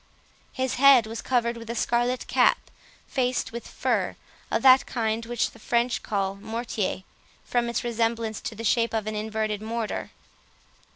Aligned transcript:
His 0.53 0.77
head 0.81 1.05
was 1.05 1.21
covered 1.21 1.57
with 1.57 1.69
a 1.69 1.75
scarlet 1.75 2.25
cap, 2.25 2.71
faced 3.05 3.51
with 3.51 3.67
fur—of 3.67 4.63
that 4.63 4.87
kind 4.87 5.23
which 5.27 5.51
the 5.51 5.59
French 5.59 6.01
call 6.01 6.33
"mortier", 6.37 7.03
from 7.45 7.69
its 7.69 7.83
resemblance 7.83 8.41
to 8.41 8.55
the 8.55 8.63
shape 8.63 8.95
of 8.95 9.05
an 9.05 9.13
inverted 9.15 9.61
mortar. 9.61 10.09